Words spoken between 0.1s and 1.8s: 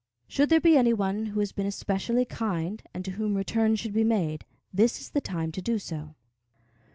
Should there be any one who has been